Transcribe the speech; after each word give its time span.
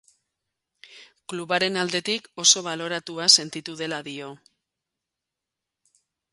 Klubaren 1.33 1.77
aldetik 1.81 2.25
oso 2.45 2.65
baloratua 2.69 3.29
sentitu 3.39 3.79
dela 3.85 4.03
dio. 4.11 4.33